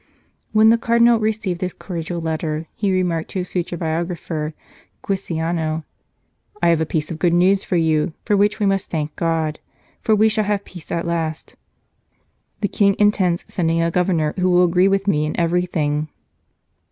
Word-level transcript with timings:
When 0.51 0.69
the 0.69 0.79
Cardinal 0.79 1.19
received 1.19 1.59
this 1.61 1.73
cordial 1.73 2.19
letter, 2.19 2.65
he 2.73 2.91
remarked 2.91 3.29
to 3.29 3.39
his 3.41 3.51
future 3.51 3.77
biographer, 3.77 4.55
Giussiano:" 5.03 5.83
I 6.63 6.69
have 6.69 6.81
a 6.81 6.87
piece 6.87 7.11
of 7.11 7.19
good 7.19 7.35
news 7.35 7.63
for 7.63 7.75
you, 7.75 8.13
for 8.25 8.35
which 8.35 8.59
we 8.59 8.65
must 8.65 8.89
thank 8.89 9.15
God, 9.15 9.59
for 10.01 10.15
we 10.15 10.27
shall 10.27 10.45
have 10.45 10.65
peace 10.65 10.91
at 10.91 11.05
last; 11.05 11.55
the 12.61 12.67
King 12.67 12.95
intends 12.97 13.45
sending 13.47 13.79
a 13.83 13.91
Governor 13.91 14.33
who 14.39 14.49
will 14.49 14.65
agree 14.65 14.87
with 14.87 15.07
me 15.07 15.23
in 15.27 15.39
everything." 15.39 16.09